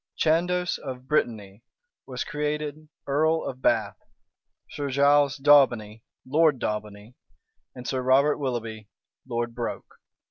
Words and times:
Chandos 0.17 0.79
of 0.79 1.07
Brittany 1.07 1.61
was 2.07 2.23
created 2.23 2.89
earl 3.05 3.43
of 3.43 3.61
Bath, 3.61 3.97
Sir 4.71 4.89
Giles 4.89 5.37
Daubeny, 5.37 6.01
Lord 6.25 6.57
Daubeny, 6.57 7.13
and 7.75 7.87
Sir 7.87 8.01
Robert 8.01 8.39
Willoughby, 8.39 8.89
Lord 9.27 9.53
Broke. 9.53 9.99